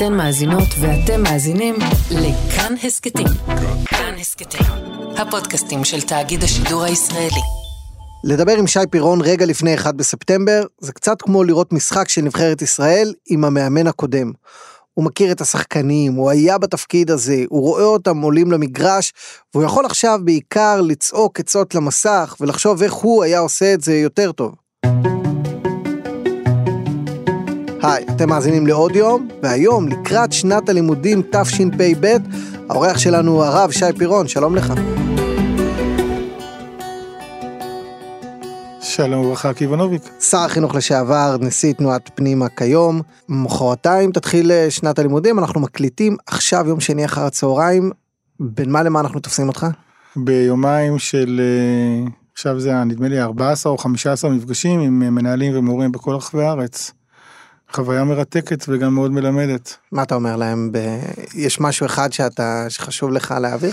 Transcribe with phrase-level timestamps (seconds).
[0.00, 1.74] אתן מאזינות ואתם מאזינים
[2.10, 3.26] לכאן הסכתים.
[3.86, 4.66] כאן הסכתים,
[5.16, 7.40] הפודקאסטים של תאגיד השידור הישראלי.
[8.24, 12.62] לדבר עם שי פירון רגע לפני 1 בספטמבר, זה קצת כמו לראות משחק של נבחרת
[12.62, 14.32] ישראל עם המאמן הקודם.
[14.94, 19.12] הוא מכיר את השחקנים, הוא היה בתפקיד הזה, הוא רואה אותם עולים למגרש,
[19.54, 24.32] והוא יכול עכשיו בעיקר לצעוק עצות למסך ולחשוב איך הוא היה עושה את זה יותר
[24.32, 24.54] טוב.
[27.82, 32.16] היי, אתם מאזינים לעוד יום, והיום, לקראת שנת הלימודים תשפ"ב,
[32.70, 34.72] האורח שלנו הוא הרב שי פירון, שלום לך.
[38.80, 40.02] שלום וברכה, עקיבא נוביק.
[40.20, 46.68] שר החינוך לשעבר, נשיא תנועת פנימה כיום, מחרתיים תתחיל אה, שנת הלימודים, אנחנו מקליטים עכשיו
[46.68, 47.90] יום שני אחר הצהריים,
[48.40, 49.66] בין מה למה אנחנו תופסים אותך?
[50.16, 55.92] ביומיים של, אה, עכשיו זה נדמה לי 14 או 15 מפגשים עם אה, מנהלים ומורים
[55.92, 56.92] בכל רחבי הארץ.
[57.72, 59.76] חוויה מרתקת וגם מאוד מלמדת.
[59.92, 60.72] מה אתה אומר להם?
[60.72, 60.78] ב...
[61.34, 63.72] יש משהו אחד שאתה, שחשוב לך להעביר?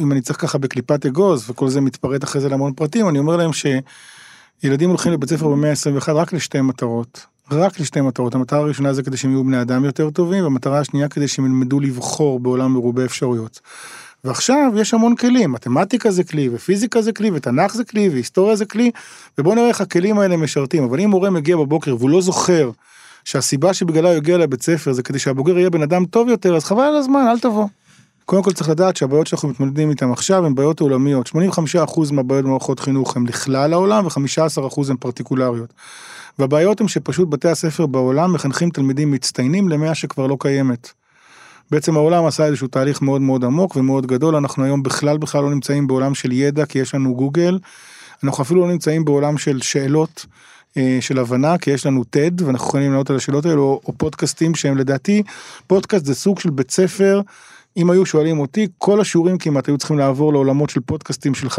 [0.00, 3.36] אם אני צריך ככה בקליפת אגוז וכל זה מתפרט אחרי זה להמון פרטים, אני אומר
[3.36, 7.26] להם שילדים הולכים לבית ספר במאה ה-21 רק לשתי מטרות.
[7.50, 8.34] רק לשתי מטרות.
[8.34, 11.80] המטרה הראשונה זה כדי שהם יהיו בני אדם יותר טובים, והמטרה השנייה כדי שהם ילמדו
[11.80, 13.60] לבחור בעולם מרובה אפשרויות.
[14.24, 18.64] ועכשיו יש המון כלים, מתמטיקה זה כלי, ופיזיקה זה כלי, ותנ"ך זה כלי, והיסטוריה זה
[18.64, 18.90] כלי,
[19.38, 20.84] ובואו נראה איך הכלים האלה משרתים.
[20.84, 22.70] אבל אם מורה מגיע בבוקר והוא לא זוכר
[23.24, 26.64] שהסיבה שבגללה הוא יגיע לבית ספר זה כדי שהבוגר יהיה בן אדם טוב יותר, אז
[26.64, 27.66] חבל על הזמן, אל תבוא.
[28.24, 31.28] קודם כל צריך לדעת שהבעיות שאנחנו מתמודדים איתן עכשיו הן בעיות עולמיות.
[31.28, 35.72] 85% מהבעיות במערכות חינוך הן לכלל העולם ו-15% הן פרטיקולריות.
[36.38, 41.01] והבעיות הן שפשוט בתי הספר בעולם מחנכים תלמידים מצטיינים למאה שכבר לא קיימת.
[41.72, 45.50] בעצם העולם עשה איזשהו תהליך מאוד מאוד עמוק ומאוד גדול, אנחנו היום בכלל בכלל לא
[45.50, 47.58] נמצאים בעולם של ידע כי יש לנו גוגל,
[48.24, 50.26] אנחנו אפילו לא נמצאים בעולם של שאלות.
[50.76, 53.92] אה, של הבנה כי יש לנו TED ואנחנו יכולים לענות על השאלות האלו או, או
[53.92, 55.22] פודקאסטים שהם לדעתי
[55.66, 57.20] פודקאסט זה סוג של בית ספר
[57.76, 61.58] אם היו שואלים אותי, כל השיעורים כמעט היו צריכים לעבור לעולמות של פודקאסטים של 15-20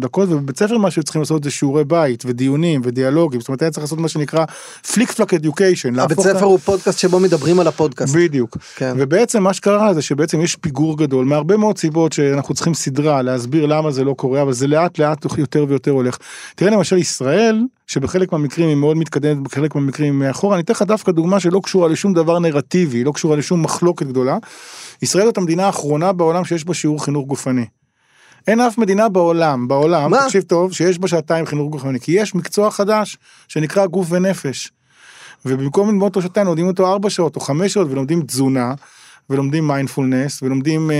[0.00, 3.70] דקות, ובבית ספר מה שהיו צריכים לעשות זה שיעורי בית ודיונים ודיאלוגים, זאת אומרת היה
[3.70, 4.44] צריך לעשות מה שנקרא
[4.92, 5.98] פליק פלק אדיוקיישן.
[5.98, 8.16] הבית ספר הוא פודקאסט שבו מדברים על הפודקאסט.
[8.16, 8.56] בדיוק.
[8.76, 8.94] כן.
[8.98, 13.66] ובעצם מה שקרה זה שבעצם יש פיגור גדול מהרבה מאוד סיבות שאנחנו צריכים סדרה להסביר
[13.66, 16.18] למה זה לא קורה, אבל זה לאט לאט יותר ויותר הולך.
[16.54, 21.12] תראה למשל ישראל, שבחלק מהמקרים היא מאוד מתקדמת, בחלק מהמקרים מאחורה, אני אתן לך דווקא
[21.12, 24.38] דוגמה שלא קשורה לשום דבר נרטיבי, לא קשורה לשום מחלוקת גדולה.
[25.02, 27.66] ישראל זאת המדינה האחרונה בעולם שיש בה שיעור חינוך גופני.
[28.46, 30.22] אין אף מדינה בעולם, בעולם, מה?
[30.24, 33.16] תקשיב טוב, שיש בה שעתיים חינוך גופני, כי יש מקצוע חדש
[33.48, 34.72] שנקרא גוף ונפש.
[35.46, 38.74] ובמקום ללמוד אותו שעתיים לומדים אותו ארבע שעות או חמש שעות ולומדים תזונה,
[39.30, 40.90] ולומדים מיינדפולנס ולומדים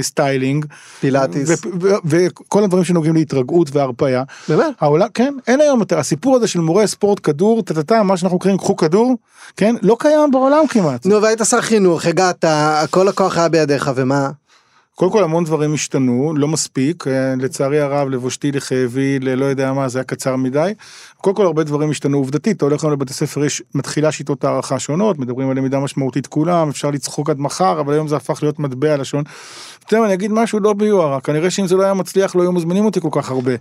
[0.00, 0.66] styling
[1.00, 1.62] פילאטיס
[2.04, 4.22] וכל הדברים שנוגעים להתרגעות והרפאיה.
[4.48, 4.66] באמת?
[4.80, 8.58] העולם, כן אין היום את הסיפור הזה של מורה ספורט כדור טטטה מה שאנחנו קוראים
[8.58, 9.16] קחו כדור
[9.56, 11.06] כן לא קיים בעולם כמעט.
[11.06, 12.44] נו והיית שר חינוך הגעת
[12.90, 14.30] כל הכוח היה בידיך ומה.
[14.96, 19.88] קודם כל המון דברים השתנו, לא מספיק, אה, לצערי הרב לבושתי לכאבי, ללא יודע מה,
[19.88, 20.72] זה היה קצר מדי.
[21.16, 24.78] קודם כל הרבה דברים השתנו עובדתית, אתה הולך היום לבתי ספר, יש, מתחילה שיטות הערכה
[24.78, 28.58] שונות, מדברים על למידה משמעותית כולם, אפשר לצחוק עד מחר, אבל היום זה הפך להיות
[28.58, 29.24] מטבע לשון.
[29.84, 32.52] אתה יודע, אני אגיד משהו לא ביוהרה, כנראה שאם זה לא היה מצליח לא היו
[32.52, 33.52] מזמינים אותי כל כך הרבה.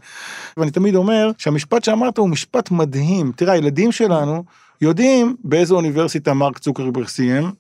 [0.58, 4.44] ואני תמיד אומר שהמשפט שאמרת הוא משפט מדהים, תראה הילדים שלנו
[4.82, 7.52] יודעים באיזו אוניברסיטה מרק צוקרברג סיים,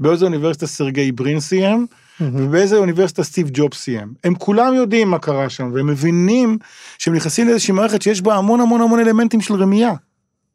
[0.00, 1.86] באיזו אוניברסיטה סרגי ברין סיים,
[2.20, 4.14] ובאיזה אוניברסיטה סטיב ג'ובס סיים.
[4.24, 6.58] הם כולם יודעים מה קרה שם, והם מבינים
[6.98, 9.92] שהם נכנסים לאיזושהי מערכת שיש בה המון המון המון אלמנטים של רמייה.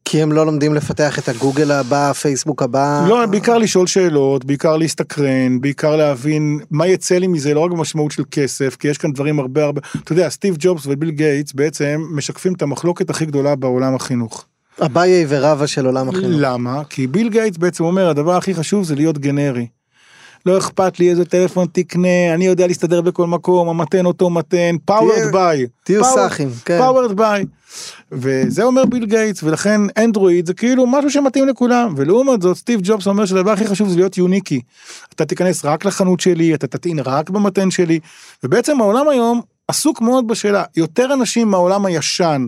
[0.05, 3.05] כי הם לא לומדים לפתח את הגוגל הבא, הפייסבוק הבא.
[3.09, 8.11] לא, בעיקר לשאול שאלות, בעיקר להסתקרן, בעיקר להבין מה יצא לי מזה, לא רק במשמעות
[8.11, 12.01] של כסף, כי יש כאן דברים הרבה הרבה, אתה יודע, סטיב ג'ובס וביל גייטס בעצם
[12.11, 14.45] משקפים את המחלוקת הכי גדולה בעולם החינוך.
[14.85, 16.39] אביי ורבא של עולם החינוך.
[16.39, 16.81] למה?
[16.89, 19.67] כי ביל גייטס בעצם אומר, הדבר הכי חשוב זה להיות גנרי.
[20.45, 25.33] לא אכפת לי איזה טלפון תקנה, אני יודע להסתדר בכל מקום, המטען אותו מטען, powered
[25.33, 25.67] by.
[25.83, 26.79] תהיו סאחים, כן.
[26.81, 27.45] powered by.
[28.11, 33.07] וזה אומר ביל גייטס, ולכן אנדרואיד זה כאילו משהו שמתאים לכולם, ולעומת זאת סטיב ג'ובס
[33.07, 34.61] אומר שהדבר הכי חשוב זה להיות unique.
[35.15, 37.99] אתה תיכנס רק לחנות שלי, אתה תטעין רק במטען שלי,
[38.43, 42.47] ובעצם העולם היום עסוק מאוד בשאלה, יותר אנשים מהעולם הישן,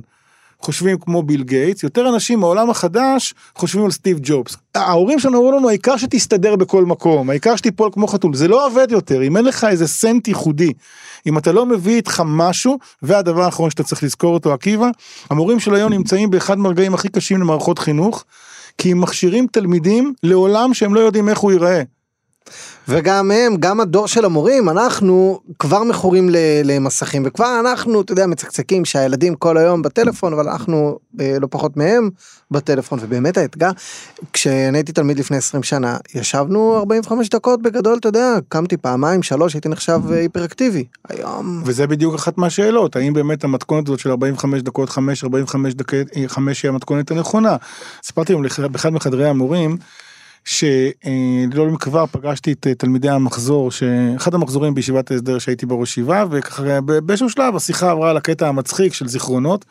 [0.61, 4.57] חושבים כמו ביל גייטס, יותר אנשים מהעולם החדש חושבים על סטיב ג'ובס.
[4.75, 8.87] ההורים שלנו אמרו לנו העיקר שתסתדר בכל מקום, העיקר שתיפול כמו חתול, זה לא עובד
[8.91, 10.73] יותר, אם אין לך איזה סנט ייחודי,
[11.27, 14.89] אם אתה לא מביא איתך משהו, והדבר האחרון שאתה צריך לזכור אותו עקיבא,
[15.29, 18.23] המורים של היום נמצאים באחד מהרגעים הכי קשים למערכות חינוך,
[18.77, 21.81] כי הם מכשירים תלמידים לעולם שהם לא יודעים איך הוא ייראה.
[22.87, 26.29] וגם הם, גם הדור של המורים, אנחנו כבר מכורים
[26.63, 31.77] למסכים, וכבר אנחנו, אתה יודע, מצקצקים שהילדים כל היום בטלפון, אבל אנחנו אה, לא פחות
[31.77, 32.09] מהם
[32.51, 33.69] בטלפון, ובאמת האתגר,
[34.33, 39.53] כשאני הייתי תלמיד לפני 20 שנה, ישבנו 45 דקות בגדול, אתה יודע, קמתי פעמיים, שלוש,
[39.53, 40.85] הייתי נחשב אה, היפראקטיבי.
[41.09, 41.61] היום...
[41.65, 46.63] וזה בדיוק אחת מהשאלות, האם באמת המתכונת הזאת של 45 דקות, 5, 45 דקות, 5
[46.63, 47.55] היא המתכונת הנכונה.
[48.03, 49.77] סיפרתי היום באחד מחדרי המורים,
[50.45, 56.81] שלא למכבר פגשתי את אה, תלמידי המחזור, שאחד המחזורים בישיבת ההסדר שהייתי בראש ישיבה, וככה
[56.81, 59.65] באיזשהו שלב השיחה עברה לקטע המצחיק של זיכרונות.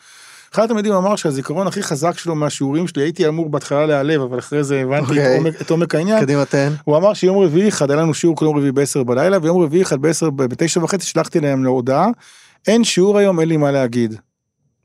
[0.55, 4.65] אחד התלמידים אמר שהזיכרון הכי חזק שלו מהשיעורים שלי, הייתי אמור בהתחלה להיעלב, אבל אחרי
[4.65, 5.13] זה הבנתי okay.
[5.13, 5.37] את, אוקיי.
[5.37, 6.21] עומק, את עומק העניין.
[6.21, 6.73] קדימה תן.
[6.85, 9.83] הוא אמר שיום רביעי אחד, היה לנו שיעור כל יום רביעי ב-10 בלילה, ויום רביעי
[9.83, 12.09] אחד ב-10, ב-9 וחצי שלחתי להם להודעה,
[12.67, 14.15] אין שיעור היום, אין לי מה להגיד.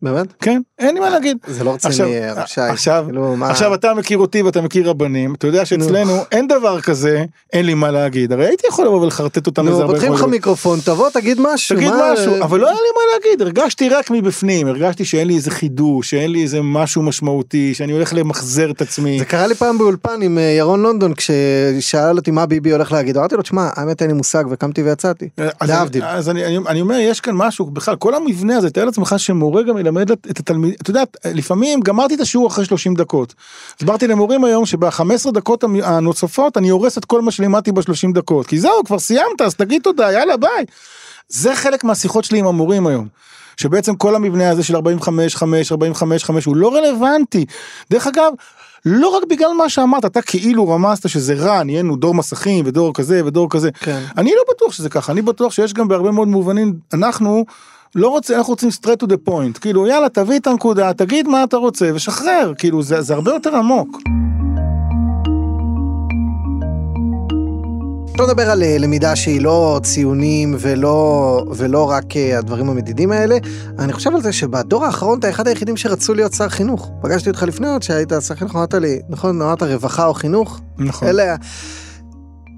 [0.02, 0.34] באמת?
[0.40, 1.38] כן, אין לי מה להגיד.
[1.48, 2.62] זה לא רציני, הרב שי.
[2.62, 7.26] עכשיו, כאילו, עכשיו אתה מכיר אותי ואתה מכיר רבנים, אתה יודע שאצלנו אין דבר כזה,
[7.54, 8.32] אין לי מה להגיד.
[8.32, 9.94] הרי הייתי יכול לבוא ולחרטט אותם איזה הרבה...
[9.94, 11.76] נו, פותחים לך מיקרופון, תבוא, תגיד משהו.
[11.76, 15.52] תגיד משהו, אבל לא היה לי מה להגיד, הרגשתי רק מבפנים, הרגשתי שאין לי איזה
[15.52, 19.20] חידוש, שאין לי איזה משהו משמעותי, שאני הולך למחזר את עצמי.
[19.20, 23.18] זה קרה לי פעם באולפן עם אה, ירון לונדון, כששאל אותי מה ביבי הולך להגיד,
[23.18, 25.30] אמרתי לו, תשמע, האמת אין לי מושג, וקמתי ויצאתי.
[25.40, 26.04] אה, להבדיל.
[26.04, 26.30] אז
[26.68, 30.40] אני אומר, יש כאן משהו, בכלל, כל המבנה הזה, תאר לעצמך שמורה גם ילמד את
[30.40, 33.34] התלמיד, אתה יודע, לפעמים גמרתי את השיעור אחרי 30 דקות.
[33.80, 38.48] הסברתי למורים היום שב-15 דקות הנוספות אני הורס את כל מה שלימדתי ב-30 דקות.
[38.48, 40.66] כי זהו, כבר סיימת, אז תגיד תודה, יאללה ביי.
[41.30, 43.08] זה חלק מהשיחות שלי עם המורים היום.
[43.58, 47.46] שבעצם כל המבנה הזה של 45, 5, 45, 5 הוא לא רלוונטי.
[47.92, 48.32] דרך אגב,
[48.86, 53.26] לא רק בגלל מה שאמרת, אתה כאילו רמזת שזה רע, נהיינו דור מסכים ודור כזה
[53.26, 53.70] ודור כזה.
[53.72, 54.04] כן.
[54.18, 57.46] אני לא בטוח שזה ככה, אני בטוח שיש גם בהרבה מאוד מובנים, אנחנו
[57.96, 61.44] לא רוצה, אנחנו רוצים straight to the point, כאילו יאללה תביא את הנקודה, תגיד מה
[61.44, 64.02] אתה רוצה ושחרר, כאילו זה, זה הרבה יותר עמוק.
[68.20, 73.38] לא נדבר על אה, למידה שהיא לא ציונים ולא, ולא רק אה, הדברים המדידים האלה.
[73.80, 76.92] אני חושב על זה שבדור האחרון אתה אחד היחידים שרצו להיות שר חינוך.
[77.02, 80.60] פגשתי אותך לפני עוד שהיית שר חינוך, אמרת לי, נכון, אמרת רווחה או חינוך?
[80.78, 81.08] נכון.
[81.08, 81.36] אלה...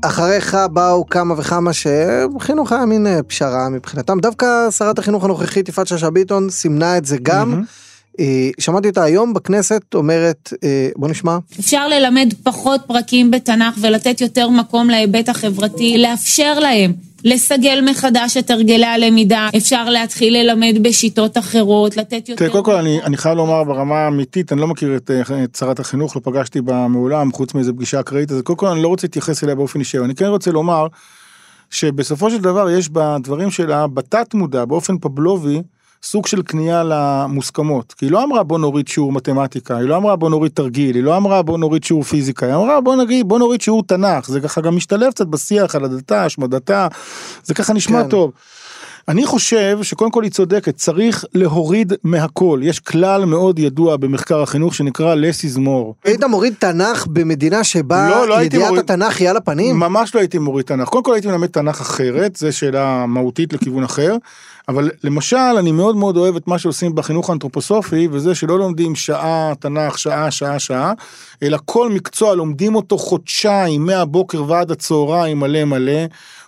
[0.01, 4.19] אחריך באו כמה וכמה שחינוך היה מין אה, פשרה מבחינתם.
[4.19, 7.53] דווקא שרת החינוך הנוכחית יפעת שאשא ביטון סימנה את זה גם.
[7.53, 8.21] Mm-hmm.
[8.59, 11.37] שמעתי אותה היום בכנסת אומרת, אה, בוא נשמע.
[11.59, 16.93] אפשר ללמד פחות פרקים בתנ"ך ולתת יותר מקום להיבט החברתי, לאפשר להם
[17.23, 22.35] לסגל מחדש את הרגלי הלמידה, אפשר להתחיל ללמד בשיטות אחרות, לתת יותר...
[22.35, 25.11] תראה, קודם כל אני, אני חייב לומר ברמה האמיתית, אני לא מכיר את,
[25.43, 28.83] את שרת החינוך, לא פגשתי בה מעולם, חוץ מאיזה פגישה אקראית, אז קודם כל אני
[28.83, 30.87] לא רוצה להתייחס אליה באופן אישי, אני כן רוצה לומר
[31.69, 35.61] שבסופו של דבר יש בדברים שלה, בתת מודע, באופן פבלובי,
[36.03, 37.93] סוג של כניעה למוסכמות.
[37.93, 41.03] כי היא לא אמרה בוא נוריד שיעור מתמטיקה, היא לא אמרה בוא נוריד תרגיל, היא
[41.03, 44.41] לא אמרה בוא נוריד שיעור פיזיקה, היא אמרה בוא נגיד בוא נוריד שיעור תנ"ך, זה
[44.41, 46.87] ככה גם משתלב קצת בשיח על הדתה, השמדתה,
[47.43, 48.09] זה ככה נשמע כן.
[48.09, 48.31] טוב.
[49.09, 52.59] אני חושב שקודם כל היא צודקת, צריך להוריד מהכל.
[52.63, 55.93] יש כלל מאוד ידוע במחקר החינוך שנקרא less is more.
[56.03, 58.79] היית מוריד תנ"ך במדינה שבה לא, לא ידיעת מוריד...
[58.79, 59.79] התנ"ך היא על הפנים?
[59.79, 60.89] ממש לא הייתי מוריד תנ"ך.
[60.89, 64.15] קודם כל הייתי מלמד תנ"ך אחרת, זו שאלה מהותית לכיוון אחר.
[64.67, 69.53] אבל למשל אני מאוד מאוד אוהב את מה שעושים בחינוך האנתרופוסופי וזה שלא לומדים שעה
[69.59, 70.93] תנ"ך שעה שעה שעה
[71.43, 76.01] אלא כל מקצוע לומדים אותו חודשיים מהבוקר ועד הצהריים מלא מלא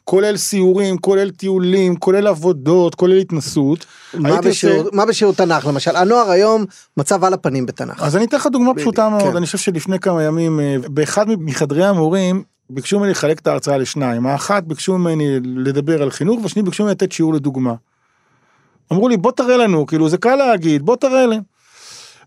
[0.09, 3.85] כולל סיורים כולל טיולים כולל עבודות כולל התנסות.
[4.13, 4.95] מה בשיעור, עושה...
[4.95, 6.65] מה בשיעור תנ"ך למשל הנוער היום
[6.97, 8.03] מצב על הפנים בתנ"ך.
[8.03, 9.35] אז אני אתן לך דוגמה פשוטה מאוד כן.
[9.35, 14.25] אני חושב שלפני כמה ימים אה, באחד מחדרי המורים ביקשו ממני לחלק את ההרצאה לשניים
[14.25, 17.73] האחת ביקשו ממני לדבר על חינוך והשני ביקשו ממני לתת שיעור לדוגמה.
[18.93, 21.39] אמרו לי בוא תראה לנו, כאילו זה קל להגיד, בוא תראה לי.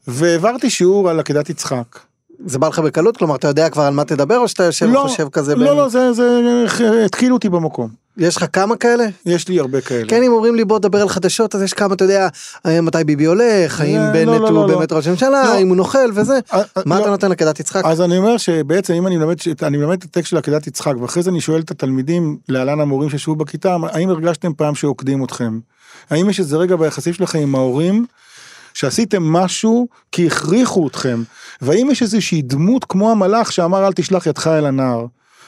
[0.07, 1.99] והעברתי שיעור על עקדת יצחק.
[2.47, 3.17] זה בא לך בקלות?
[3.17, 5.55] כלומר אתה יודע כבר על מה תדבר או שאתה יושב לא, וחושב כזה?
[5.55, 5.77] לא, בין...
[5.77, 6.65] לא, זה, זה
[7.05, 8.03] התחילו אותי במקום.
[8.17, 9.05] יש לך כמה כאלה?
[9.27, 10.09] יש לי הרבה כאלה.
[10.09, 12.29] כן, אם אומרים לי בוא דבר על חדשות, אז יש כמה, אתה יודע,
[12.67, 14.97] אה, מתי ביבי הולך, האם לא, בנט לא, לא, הוא לא, באמת לא.
[14.97, 15.55] ראש הממשלה, לא.
[15.55, 16.39] האם הוא נוכל וזה.
[16.39, 17.03] 아, אה, אה, מה לא.
[17.03, 17.85] אתה נותן לעקדת יצחק?
[17.85, 21.23] אז אני אומר שבעצם אם אני מלמד, אני מלמד את הטקסט של עקדת יצחק, ואחרי
[21.23, 25.59] זה אני שואל את התלמידים, להלן המורים שישבו בכיתה, האם הרגשתם פעם שעוקדים אתכם?
[26.11, 28.07] האם יש איזה רגע ביחסים שלכם עם ההורים,
[28.75, 31.23] שעשיתם משהו כי הכריחו אתכם,
[31.61, 35.07] והאם יש איזושהי דמות כמו המלאך שאמר אל תשלח ידך אל הנער.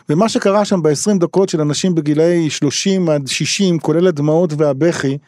[0.09, 5.19] ומה שקרה שם ב-20 דקות של אנשים בגילאי 30 עד 60, כולל הדמעות והבכי,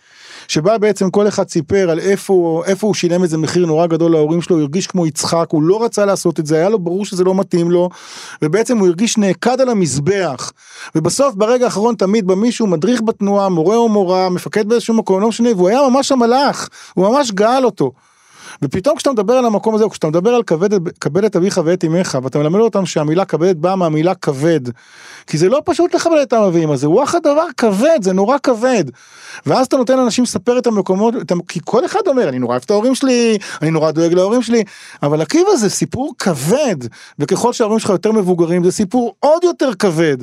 [0.49, 4.42] שבה בעצם כל אחד סיפר על איפה, איפה הוא שילם איזה מחיר נורא גדול להורים
[4.42, 7.25] שלו, הוא הרגיש כמו יצחק, הוא לא רצה לעשות את זה, היה לו ברור שזה
[7.25, 7.88] לא מתאים לו,
[8.42, 10.52] ובעצם הוא הרגיש נעקד על המזבח.
[10.95, 15.28] ובסוף ברגע האחרון תמיד בא מישהו, מדריך בתנועה, מורה או מורה, מפקד באיזשהו מקום, לא
[15.28, 17.92] משנה, והוא היה ממש המלאך, הוא ממש גאל אותו.
[18.62, 22.18] ופתאום כשאתה מדבר על המקום הזה, כשאתה מדבר על כבד, כבד את אביך ואת אמך,
[22.22, 24.60] ואתה מלמד אותם שהמילה כבד באה מהמילה כבד,
[25.26, 28.84] כי זה לא פשוט לכבד את העם אביהם, זה וואחד דבר כבד, זה נורא כבד.
[29.46, 32.62] ואז אתה נותן לאנשים לספר את המקומות, את, כי כל אחד אומר, אני נורא אוהב
[32.64, 34.64] את ההורים שלי, אני נורא דואג להורים שלי,
[35.02, 36.76] אבל עקיבא זה סיפור כבד,
[37.18, 40.16] וככל שההורים שלך יותר מבוגרים, זה סיפור עוד יותר כבד.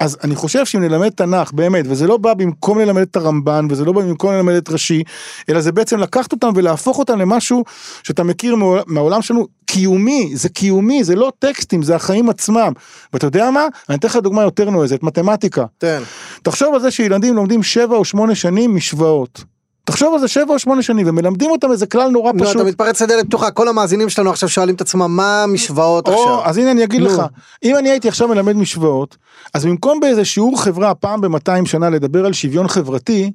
[0.00, 3.84] אז אני חושב שאם נלמד תנ"ך, באמת, וזה לא בא במקום ללמד את הרמב"ן, וזה
[3.84, 5.02] לא בא במקום ללמד את רש"י,
[5.48, 7.64] אלא זה בעצם לקחת אותם ולהפוך אותם למשהו
[8.02, 12.72] שאתה מכיר מהעולם שלנו, קיומי, זה קיומי, זה לא טקסטים, זה החיים עצמם.
[13.12, 13.66] ואתה יודע מה?
[13.88, 15.64] אני אתן לך דוגמה יותר נועזת, מתמטיקה.
[15.78, 16.02] תן.
[16.42, 19.44] תחשוב על זה שילדים לומדים שבע או שמונה שנים משוואות.
[19.84, 22.56] תחשוב על זה שבע או שמונה שנים ומלמדים אותם איזה כלל נורא נו, פשוט.
[22.56, 26.48] אתה מתפרץ לדלת פתוחה, כל המאזינים שלנו עכשיו שואלים את עצמם מה המשוואות או, עכשיו.
[26.48, 27.06] אז הנה אני אגיד נו.
[27.06, 27.22] לך,
[27.64, 29.16] אם אני הייתי עכשיו מלמד משוואות,
[29.54, 33.32] אז במקום באיזה שיעור חברה פעם ב-200 שנה לדבר על שוויון חברתי,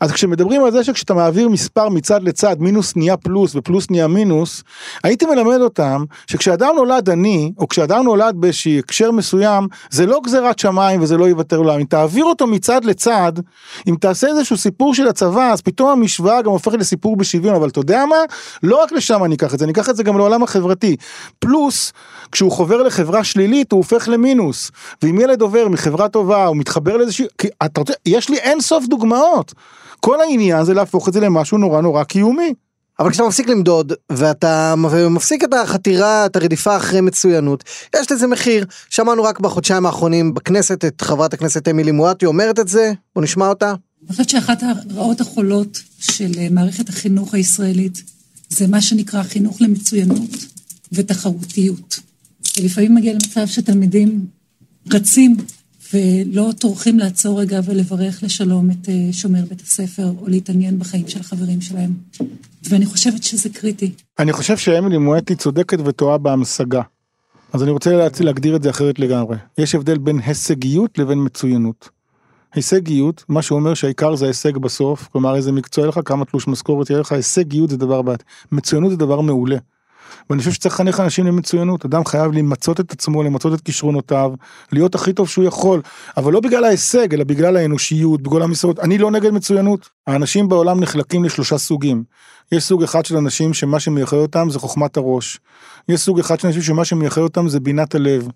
[0.00, 4.62] אז כשמדברים על זה שכשאתה מעביר מספר מצד לצד, מינוס נהיה פלוס ופלוס נהיה מינוס,
[5.04, 10.58] הייתי מלמד אותם שכשאדם נולד עני, או כשאדם נולד באיזשהו הקשר מסוים, זה לא גזירת
[10.58, 11.80] שמיים וזה לא יוותר לעולם.
[11.80, 13.32] אם תעביר אותו מצד לצד,
[13.88, 17.80] אם תעשה איזשהו סיפור של הצבא, אז פתאום המשוואה גם הופכת לסיפור בשוויון, אבל אתה
[17.80, 18.16] יודע מה?
[18.62, 20.96] לא רק לשם אני אקח את זה, אני אקח את זה גם לעולם החברתי.
[21.38, 21.92] פלוס,
[22.32, 24.70] כשהוא חובר לחברה שלילית, הוא הופך למינוס.
[25.02, 27.26] ואם ילד עובר מחברה טובה, הוא מתחבר לאיזושהי...
[27.38, 29.54] כי אתה רוצה, יש לי אין סוף דוגמאות.
[30.00, 32.54] כל העניין זה להפוך את זה למשהו נורא נורא קיומי.
[33.00, 34.74] אבל כשאתה מפסיק למדוד ואתה
[35.10, 37.64] מפסיק את החתירה, את הרדיפה אחרי מצוינות,
[37.96, 38.66] יש לזה מחיר.
[38.90, 43.48] שמענו רק בחודשיים האחרונים בכנסת את חברת הכנסת אמילי מואטי אומרת את זה, בוא נשמע
[43.48, 43.70] אותה.
[43.70, 48.02] אני חושבת שאחת הרעות החולות של אה, מערכת החינוך הישראלית
[48.48, 50.30] זה מה שנקרא חינוך למצוינות
[50.92, 52.00] ותחרותיות.
[52.58, 54.26] ולפעמים מגיע למצב שתלמידים
[54.92, 55.36] רצים
[55.94, 61.20] ולא טורחים לעצור רגע ולברך לשלום את אה, שומר בית הספר או להתעניין בחיים של
[61.20, 61.90] החברים שלהם.
[62.68, 63.92] ואני חושבת שזה קריטי.
[64.18, 66.82] אני חושב שאמילי מואטי צודקת וטועה בהמשגה.
[67.52, 69.36] אז אני רוצה להגדיר את זה אחרת לגמרי.
[69.58, 71.88] יש הבדל בין הישגיות לבין מצוינות.
[72.54, 76.90] הישגיות, מה שאומר שהעיקר זה ההישג בסוף, כלומר איזה מקצוע יהיה לך, כמה תלוש משכורת
[76.90, 78.22] יהיה לך, הישגיות זה דבר בעד.
[78.52, 79.56] מצוינות זה דבר מעולה.
[80.30, 84.32] ואני חושב שצריך לחנך אנשים למצוינות, אדם חייב למצות את עצמו, למצות את כישרונותיו,
[84.72, 85.82] להיות הכי טוב שהוא יכול,
[86.16, 88.78] אבל לא בגלל ההישג, אלא בגלל האנושיות, בגלל המשרות.
[88.78, 89.88] אני לא נגד מצוינות.
[90.06, 92.04] האנשים בעולם נחלקים לשלושה סוגים.
[92.52, 95.38] יש סוג אחד של אנשים שמה שמייחד אותם זה חוכמת הראש.
[95.88, 98.28] יש סוג אחד של אנשים שמה שמייחד אותם זה בינת הלב.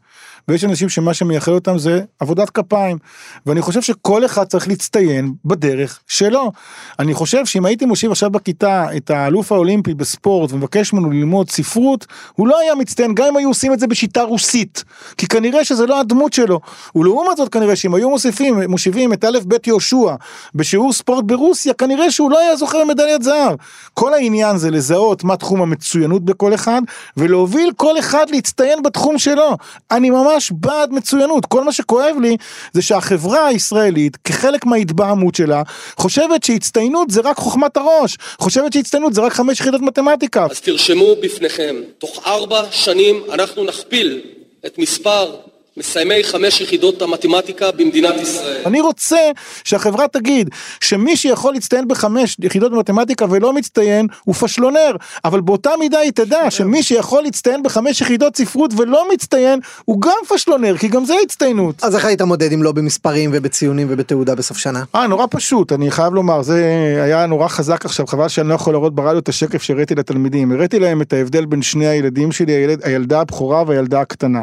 [0.49, 2.99] ויש אנשים שמה שמייחד אותם זה עבודת כפיים.
[3.47, 6.53] ואני חושב שכל אחד צריך להצטיין בדרך שלו.
[6.99, 12.07] אני חושב שאם הייתי מושיב עכשיו בכיתה את האלוף האולימפי בספורט ומבקש ממנו ללמוד ספרות,
[12.33, 14.85] הוא לא היה מצטיין גם אם היו עושים את זה בשיטה רוסית.
[15.17, 16.61] כי כנראה שזה לא הדמות שלו.
[16.97, 20.15] ולעומת זאת כנראה שאם היו מוסיפים, מושיבים את א' ב' יהושע
[20.55, 23.57] בשיעור ספורט ברוסיה, כנראה שהוא לא היה זוכה במדליית זהב.
[23.95, 26.83] כל העניין זה לזהות מה תחום המצוינות בכל אחד,
[27.17, 29.57] ולהוביל כל אחד להצטיין בתחום שלו.
[29.91, 32.37] אני ממש בעד מצוינות, כל מה שכואב לי
[32.73, 35.63] זה שהחברה הישראלית, כחלק מההתבהמות שלה,
[35.97, 40.47] חושבת שהצטיינות זה רק חוכמת הראש, חושבת שהצטיינות זה רק חמש יחידות מתמטיקה.
[40.51, 44.21] אז תרשמו בפניכם, תוך ארבע שנים אנחנו נכפיל
[44.67, 45.35] את מספר
[45.77, 48.63] מסיימי חמש יחידות המתמטיקה במדינת ישראל.
[48.67, 49.31] אני רוצה
[49.65, 50.51] שהחברה תגיד
[50.81, 56.51] שמי שיכול להצטיין בחמש יחידות במתמטיקה ולא מצטיין הוא פשלונר, אבל באותה מידה היא תדע
[56.51, 61.85] שמי שיכול להצטיין בחמש יחידות ספרות ולא מצטיין הוא גם פשלונר, כי גם זה הצטיינות.
[61.85, 64.83] אז איך היית מודד אם לא במספרים ובציונים ובתעודה בסוף שנה?
[64.95, 66.65] אה, נורא פשוט, אני חייב לומר, זה
[67.05, 70.53] היה נורא חזק עכשיו, חבל שאני לא יכול להראות ברדיו את השקף שהראיתי לתלמידים.
[70.53, 74.43] הראיתי להם את ההבדל בין שני הילדים שלי, הילד, הילדה הבכורה והילדה הקטנה.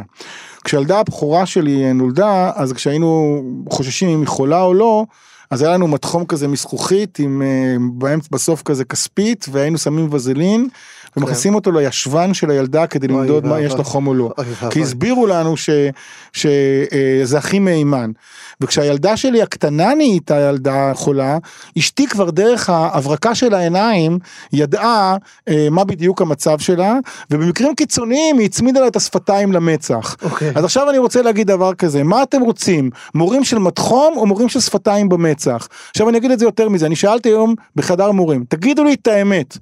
[0.64, 5.06] כשילדה הבכורה שלי נולדה, אז כשהיינו חוששים אם היא חולה או לא,
[5.52, 10.68] אז היה לנו מתחום כזה מזכוכית עם אה, באמצע בסוף כזה כספית והיינו שמים וזלין
[11.18, 13.62] ומכניסים אותו לישבן של הילדה כדי למדוד מה.
[13.62, 14.32] יש לה חום או לא.
[14.70, 14.82] כי.
[14.82, 15.56] הסבירו לנו
[16.34, 18.12] שזה הכי מהימן.
[18.62, 21.38] וכשהילדה שלי הקטנה נהייתה ילדה חולה,
[21.78, 24.20] אשתי כבר דרך ההברקה של העיניים
[24.54, 25.18] ידעה
[25.50, 26.96] אה, מה בדיוק המצב שלה,
[27.32, 30.16] ובמקרים קיצוניים היא הצמידה לה את השפתיים למצח.
[30.22, 30.52] אוקיי.
[30.56, 32.90] אז עכשיו אני רוצה להגיד דבר כזה, מה אתם רוצים?
[33.16, 35.68] מורים של מתחום או מורים של שפתיים במצח?
[35.90, 39.08] עכשיו אני אגיד את זה יותר מזה, אני שאלתי היום בחדר מורים, תגידו לי את
[39.08, 39.58] האמת,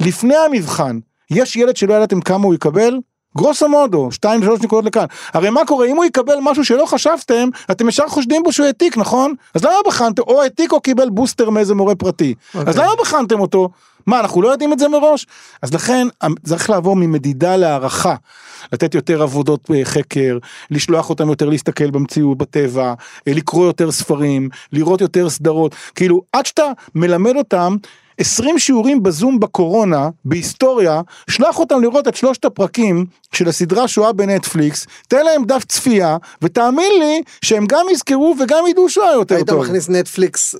[0.00, 0.83] לפני המבחן,
[1.30, 2.98] יש ילד שלא ידעתם כמה הוא יקבל?
[3.36, 5.04] גרוסו מודו, שתיים שלוש נקודות לכאן.
[5.32, 8.96] הרי מה קורה, אם הוא יקבל משהו שלא חשבתם, אתם ישר חושדים בו שהוא העתיק,
[8.96, 9.34] נכון?
[9.54, 12.34] אז למה בחנתם, או העתיק או קיבל בוסטר מאיזה מורה פרטי.
[12.54, 12.84] אז אוקיי.
[12.84, 13.68] למה בחנתם אותו?
[14.06, 15.26] מה, אנחנו לא יודעים את זה מראש?
[15.62, 16.06] אז לכן,
[16.44, 18.14] צריך לעבור ממדידה להערכה.
[18.72, 20.38] לתת יותר עבודות אה, חקר,
[20.70, 22.94] לשלוח אותם יותר להסתכל במציאות, בטבע,
[23.28, 25.74] אה, לקרוא יותר ספרים, לראות יותר סדרות.
[25.94, 26.64] כאילו, עד שאתה
[26.94, 27.76] מלמד אותם
[28.18, 34.86] 20 שיעורים בזום בקורונה, בהיסטוריה, שלח אותם לראות את שלושת הפרקים של הסדרה שואה בנטפליקס,
[35.08, 39.64] תן להם דף צפייה, ותאמין לי שהם גם יזכרו וגם ידעו שואה יותר היית טוב.
[39.64, 40.54] מכניס נטפליקס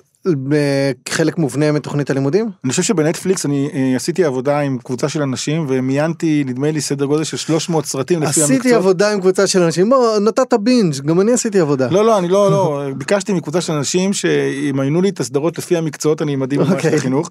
[1.04, 2.50] כחלק מובנה מתוכנית הלימודים?
[2.64, 7.04] אני חושב שבנטפליקס אני אה, עשיתי עבודה עם קבוצה של אנשים ומיינתי נדמה לי סדר
[7.04, 8.56] גודל של 300 סרטים לפי המקצוע.
[8.56, 11.88] עשיתי עבודה עם קבוצה של אנשים, בוא, נתת בינג', גם אני עשיתי עבודה.
[11.90, 16.22] לא לא אני לא לא ביקשתי מקבוצה של אנשים שימיינו לי את הסדרות לפי המקצועות
[16.22, 16.94] במערכת אוקיי.
[16.94, 17.30] החינוך.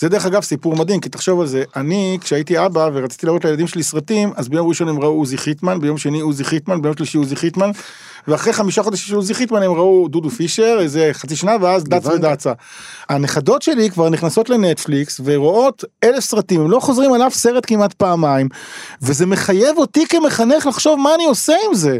[0.00, 3.66] זה דרך אגב סיפור מדהים כי תחשוב על זה אני כשהייתי אבא ורציתי להראות לילדים
[3.66, 7.18] שלי סרטים אז ביום ראשון הם ראו עוזי חיטמן ביום שני עוזי חיטמן ביום שלישי
[7.18, 7.70] עוזי חיטמן
[8.28, 12.06] ואחרי חמישה חודשים של עוזי חיטמן הם ראו דודו פישר איזה חצי שנה ואז דץ.
[12.06, 12.52] ודצה.
[13.08, 17.92] הנכדות שלי כבר נכנסות לנטפליקס ורואות אלף סרטים הם לא חוזרים על אף סרט כמעט
[17.92, 18.48] פעמיים
[19.02, 21.98] וזה מחייב אותי כמחנך לחשוב מה אני עושה עם זה.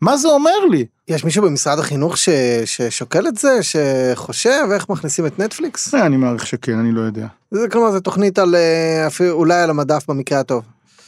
[0.00, 0.86] מה זה אומר לי?
[1.08, 2.28] יש מישהו במשרד החינוך ש...
[2.64, 5.94] ששוקל את זה, שחושב איך מכניסים את נטפליקס?
[5.94, 7.26] אה, אני מעריך שכן, אני לא יודע.
[7.50, 10.62] זה כלומר זה תוכנית על אה, אפילו אולי על המדף במקרה הטוב.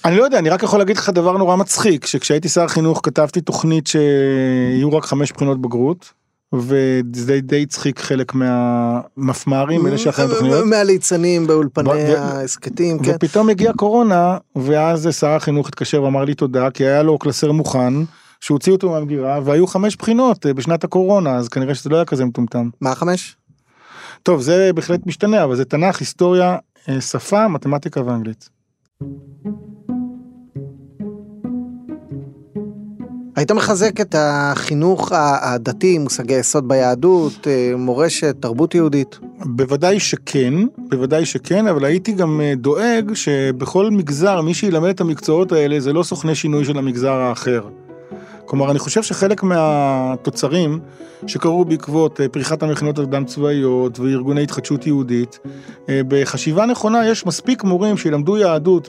[0.05, 3.41] אני לא יודע, אני רק יכול להגיד לך דבר נורא מצחיק, שכשהייתי שר חינוך כתבתי
[3.41, 6.13] תוכנית שיהיו רק חמש בחינות בגרות,
[6.53, 10.65] וזה די הצחיק חלק מהמפמ"רים, אלה שאחראים תוכניות.
[10.65, 13.13] מהליצנים באולפני ההסכתים, כן.
[13.15, 17.95] ופתאום הגיעה קורונה, ואז שר החינוך התקשר ואמר לי תודה, כי היה לו קלסר מוכן,
[18.41, 22.25] שהוציא אותו מהמגירה, והיו חמש בחינות אה, בשנת הקורונה, אז כנראה שזה לא היה כזה
[22.25, 22.71] מטומטם.
[22.81, 23.37] מה החמש?
[24.23, 26.57] טוב, זה בהחלט משתנה, אבל זה תנ"ך, היסטוריה,
[26.89, 28.49] אה, שפה, מתמטיקה ואנגלית.
[33.37, 39.19] היית מחזק את החינוך הדתי, מושגי יסוד ביהדות, אה, מורשת, תרבות יהודית.
[39.45, 40.55] בוודאי שכן,
[40.91, 46.03] בוודאי שכן, אבל הייתי גם דואג שבכל מגזר מי שילמד את המקצועות האלה זה לא
[46.03, 47.69] סוכני שינוי של המגזר האחר.
[48.49, 50.81] כלומר, אני חושב שחלק מהתוצרים
[51.27, 55.39] שקרו בעקבות אה, פריחת המכינות הקדם צבאיות וארגוני התחדשות יהודית,
[55.89, 58.89] אה, בחשיבה נכונה יש מספיק מורים שילמדו יהדות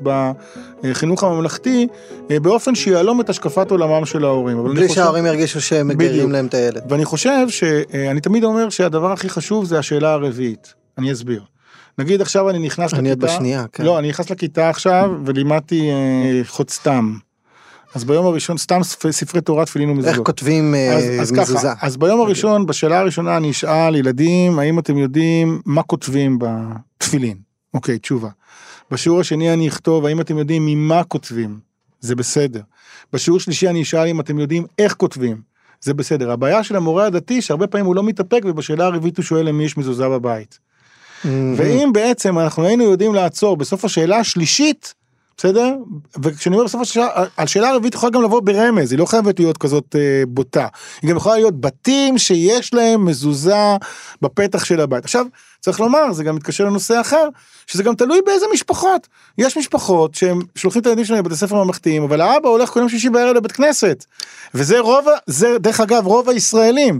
[0.83, 1.87] בחינוך הממלכתי
[2.31, 4.65] אה, באופן שיהלום את השקפת עולמם של ההורים.
[4.65, 6.31] אני בלי חושב- שההורים ירגישו שהם בדיוק.
[6.31, 6.81] להם את הילד.
[6.89, 10.73] ואני חושב שאני תמיד אומר שהדבר הכי חשוב זה השאלה הרביעית.
[10.97, 11.41] אני אסביר.
[11.97, 13.83] נגיד עכשיו אני נכנס אני עוד לכיתה, בשנייה, כן.
[13.85, 17.13] לא, אני נכנס לכיתה עכשיו ולימדתי אה, חוד סתם.
[17.95, 20.25] אז ביום הראשון סתם ספרי, תורה תפילין איך ומזוזות.
[20.25, 21.59] כותבים אה, אז, אז מזוזה?
[21.59, 27.37] ככה, אז ביום הראשון, בשאלה הראשונה אני אשאל ילדים, האם אתם יודעים מה כותבים בתפילין?
[27.73, 28.29] אוקיי, תשובה.
[28.91, 31.59] בשיעור השני אני אכתוב, האם אתם יודעים ממה כותבים?
[31.99, 32.61] זה בסדר.
[33.13, 35.41] בשיעור שלישי אני אשאל אם אתם יודעים איך כותבים.
[35.81, 36.31] זה בסדר.
[36.31, 39.77] הבעיה של המורה הדתי שהרבה פעמים הוא לא מתאפק ובשאלה הרביעית הוא שואל למי יש
[39.77, 40.59] מזוזה בבית.
[41.23, 41.53] מהמם.
[41.57, 44.93] ואם בעצם אנחנו היינו יודעים לעצור בסוף השאלה השלישית,
[45.39, 45.75] בסדר?
[46.23, 49.95] וכשאני אומר בסוף השאלה, השאלה הרביעית יכולה גם לבוא ברמז, היא לא חייבת להיות כזאת
[49.95, 50.67] אה, בוטה.
[51.01, 53.75] היא גם יכולה להיות בתים שיש להם מזוזה
[54.21, 55.03] בפתח של הבית.
[55.03, 55.25] עכשיו,
[55.59, 57.27] צריך לומר, זה גם מתקשר לנושא אחר,
[57.67, 59.07] שזה גם תלוי באיזה משפחות.
[59.37, 62.89] יש משפחות שהם שולחים את הילדים שלהם לבתי ספר ממלכתיים, אבל האבא הולך כל יום
[62.89, 64.05] שישי בערב לבית כנסת.
[64.53, 66.99] וזה רוב, זה דרך אגב רוב הישראלים.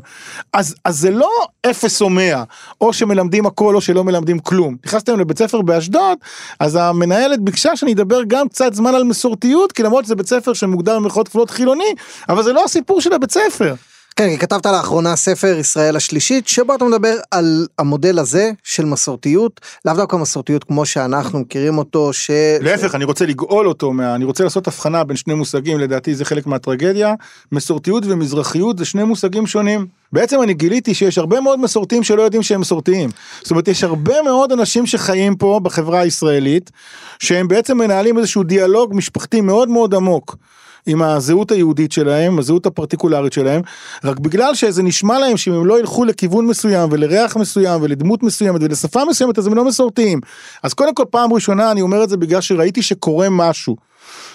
[0.53, 1.31] אז, אז זה לא
[1.69, 2.43] אפס או מאה,
[2.81, 4.75] או שמלמדים הכל או שלא מלמדים כלום.
[4.85, 6.17] נכנסתי היום לבית ספר באשדוד,
[6.59, 10.53] אז המנהלת ביקשה שאני אדבר גם קצת זמן על מסורתיות, כי למרות שזה בית ספר
[10.53, 11.93] שמוגדר במרכאות כפולות חילוני,
[12.29, 13.75] אבל זה לא הסיפור של הבית ספר.
[14.19, 19.61] כן, כי כתבת לאחרונה ספר ישראל השלישית, שבו אתה מדבר על המודל הזה של מסורתיות,
[19.85, 22.31] לאו דווקא מסורתיות כמו שאנחנו מכירים אותו, ש...
[22.61, 24.15] להפך, אני רוצה לגאול אותו, מה...
[24.15, 27.13] אני רוצה לעשות הבחנה בין שני מושגים, לדעתי זה חלק מהטרגדיה.
[27.51, 29.85] מסורתיות ומזרחיות זה שני מושגים שונים.
[30.13, 33.09] בעצם אני גיליתי שיש הרבה מאוד מסורתיים שלא יודעים שהם מסורתיים.
[33.41, 36.71] זאת אומרת, יש הרבה מאוד אנשים שחיים פה בחברה הישראלית,
[37.19, 40.35] שהם בעצם מנהלים איזשהו דיאלוג משפחתי מאוד מאוד עמוק.
[40.85, 43.61] עם הזהות היהודית שלהם, הזהות הפרטיקולרית שלהם,
[44.03, 48.61] רק בגלל שזה נשמע להם שאם הם לא ילכו לכיוון מסוים ולריח מסוים ולדמות מסוימת
[48.63, 50.19] ולשפה מסוימת אז הם לא מסורתיים.
[50.63, 53.88] אז קודם כל פעם ראשונה אני אומר את זה בגלל שראיתי שקורה משהו.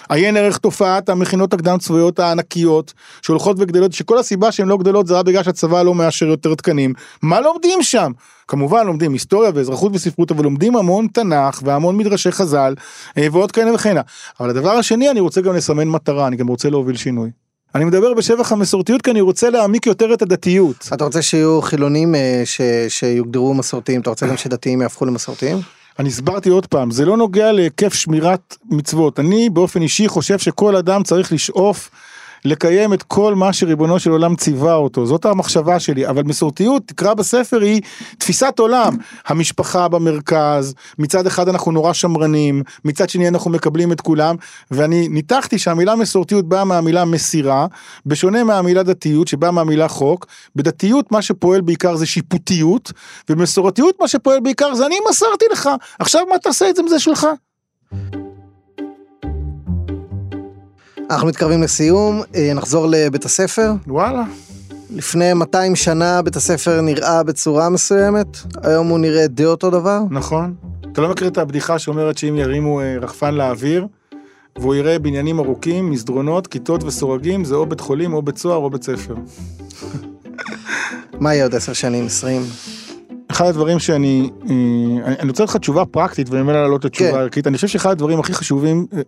[0.09, 5.13] עיין ערך תופעת המכינות הקדם צבאיות הענקיות שהולכות וגדלות שכל הסיבה שהן לא גדלות זה
[5.19, 8.11] רק בגלל שהצבא לא מאשר יותר תקנים מה לומדים שם
[8.47, 12.75] כמובן לומדים היסטוריה ואזרחות וספרות אבל לומדים המון תנ"ך והמון מדרשי חז"ל
[13.17, 14.01] אה, ועוד כהנה וכהנה
[14.39, 17.29] אבל הדבר השני אני רוצה גם לסמן מטרה אני גם רוצה להוביל שינוי.
[17.75, 20.89] אני מדבר בשבח המסורתיות כי אני רוצה להעמיק יותר את הדתיות.
[20.93, 22.61] אתה רוצה שיהיו חילונים אה, ש...
[22.87, 25.57] שיוגדרו מסורתיים, אתה רוצה גם שדתיים יהפכו למסורתיים?
[25.99, 29.19] אני הסברתי עוד פעם, זה לא נוגע להיקף שמירת מצוות.
[29.19, 31.89] אני באופן אישי חושב שכל אדם צריך לשאוף
[32.45, 37.13] לקיים את כל מה שריבונו של עולם ציווה אותו, זאת המחשבה שלי, אבל מסורתיות, תקרא
[37.13, 37.81] בספר, היא
[38.17, 44.35] תפיסת עולם, המשפחה במרכז, מצד אחד אנחנו נורא שמרנים, מצד שני אנחנו מקבלים את כולם,
[44.71, 47.67] ואני ניתחתי שהמילה מסורתיות באה מהמילה מסירה,
[48.05, 52.91] בשונה מהמילה דתיות שבאה מהמילה חוק, בדתיות מה שפועל בעיקר זה שיפוטיות,
[53.29, 57.27] ובמסורתיות מה שפועל בעיקר זה אני מסרתי לך, עכשיו מה תעשה את זה, זה שלך.
[61.09, 63.71] אנחנו מתקרבים לסיום, אה, נחזור לבית הספר.
[63.87, 64.23] וואלה.
[64.89, 68.27] לפני 200 שנה בית הספר נראה בצורה מסוימת,
[68.63, 69.99] היום הוא נראה די אותו דבר.
[70.09, 70.53] נכון.
[70.91, 73.87] אתה לא מכיר את הבדיחה שאומרת שאם ירימו אה, רחפן לאוויר,
[74.57, 78.69] והוא יראה בניינים ארוכים, מסדרונות, כיתות וסורגים, זה או בית חולים, או בית סוהר, או
[78.69, 79.15] בית ספר.
[81.19, 82.41] מה יהיה עוד עשר שנים, עשרים?
[83.35, 87.17] אחד הדברים שאני, אה, אני רוצה לך תשובה פרקטית ואני אומר להעלות את התשובה כן.
[87.17, 89.01] הערכית, אני חושב שאחד הדברים הכי חשובים, אה,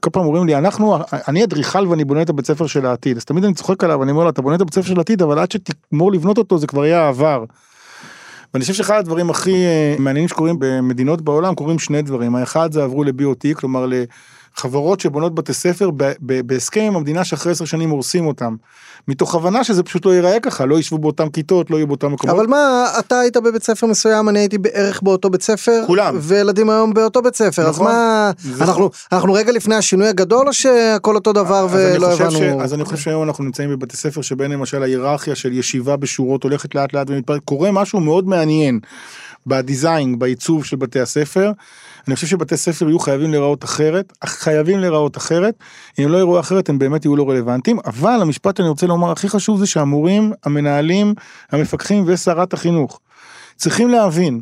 [0.00, 3.24] כל פעם אומרים לי, אנחנו, אני אדריכל ואני בונה את הבית ספר של העתיד, אז
[3.24, 5.38] תמיד אני צוחק עליו, אני אומר לו, אתה בונה את הבית ספר של העתיד, אבל
[5.38, 7.44] עד שתגמור לבנות אותו זה כבר יהיה העבר.
[8.54, 12.82] ואני חושב שאחד הדברים הכי אה, מעניינים שקורים במדינות בעולם, קורים שני דברים, האחד זה
[12.82, 13.86] עברו ל-BOT, כלומר
[14.58, 18.56] לחברות שבונות בתי ספר בהסכם עם המדינה שאחרי עשר שנים הורסים אותם.
[19.08, 22.36] מתוך הבנה שזה פשוט לא ייראה ככה, לא ישבו באותם כיתות, לא יהיו באותם מקומות.
[22.36, 25.82] אבל מה, אתה היית בבית ספר מסוים, אני הייתי בערך באותו בית ספר.
[25.86, 26.16] כולם.
[26.20, 27.86] וילדים היום באותו בית ספר, אז נכון.
[27.86, 32.16] מה, זה- אנחנו, אנחנו רגע לפני השינוי הגדול או שהכל אותו דבר אז אני ולא
[32.16, 32.62] ש- הבנו?
[32.62, 36.74] אז אני חושב שהיום אנחנו נמצאים בבתי ספר שבהם למשל ההיררכיה של ישיבה בשורות הולכת
[36.74, 38.80] לאט לאט ומתפרקת, קורה משהו מאוד מעניין
[39.46, 41.52] בדיזיין, בעיצוב של בתי הספר.
[42.08, 45.54] אני חושב שבתי ספר יהיו חייבים להיראות אחרת, חייבים להיראות אחרת,
[45.98, 49.28] אם לא יראו אחרת הם באמת יהיו לא רלוונטיים, אבל המשפט שאני רוצה לומר הכי
[49.28, 51.14] חשוב זה שהמורים, המנהלים,
[51.52, 53.00] המפקחים ושרת החינוך
[53.56, 54.40] צריכים להבין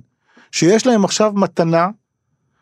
[0.53, 1.89] שיש להם עכשיו מתנה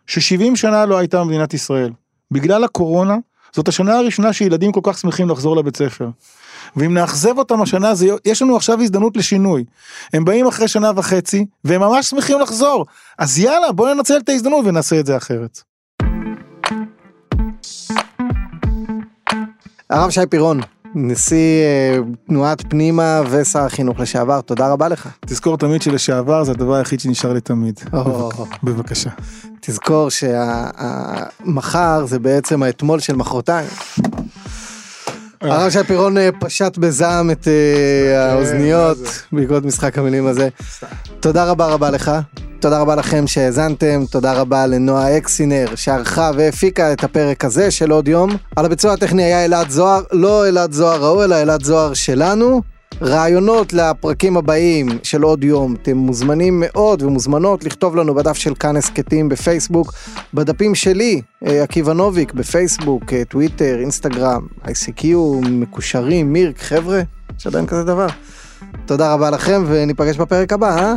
[0.07, 1.90] ש-70 שנה לא הייתה במדינת ישראל.
[2.31, 3.16] בגלל הקורונה,
[3.57, 6.09] זאת השנה הראשונה שילדים כל כך שמחים לחזור לבית ספר.
[6.77, 9.64] ואם נאכזב אותם השנה, זה, יש לנו עכשיו הזדמנות לשינוי.
[10.12, 12.87] הם באים אחרי שנה וחצי, והם ממש שמחים לחזור.
[13.19, 15.61] אז יאללה, בואו ננצל את ההזדמנות ונעשה את זה אחרת.
[19.90, 20.61] הרב שי פירון,
[20.99, 25.09] נשיא אה, תנועת פנימה ושר החינוך לשעבר, תודה רבה לך.
[25.27, 27.81] תזכור תמיד שלשעבר זה הדבר היחיד שנשאר לתמיד.
[27.93, 28.31] או.
[28.63, 29.11] בבקשה.
[29.61, 33.69] תזכור שהמחר זה בעצם האתמול של מחרתיים.
[35.40, 39.11] הרב שי פירון אה, פשט בזעם את אה, האוזניות כן, זה?
[39.33, 40.49] בעקבות משחק המילים הזה.
[41.20, 42.11] תודה רבה רבה לך.
[42.61, 48.09] תודה רבה לכם שהאזנתם, תודה רבה לנועה אקסינר שערכה והפיקה את הפרק הזה של עוד
[48.09, 48.31] יום.
[48.57, 52.62] על הביצוע הטכני היה אלעד זוהר, לא אלעד זוהר ההוא, אלא אלעד זוהר שלנו.
[53.03, 58.77] רעיונות לפרקים הבאים של עוד יום, אתם מוזמנים מאוד ומוזמנות לכתוב לנו בדף של כאן
[58.77, 59.93] הסכתים בפייסבוק,
[60.35, 65.07] בדפים שלי, אה, עקיבא נוביק בפייסבוק, אה, טוויטר, אינסטגרם, ICQ,
[65.43, 67.01] מקושרים, מירק, חבר'ה,
[67.39, 68.07] יש עדיין כזה דבר.
[68.87, 70.95] תודה רבה לכם וניפגש בפרק הבא, אה?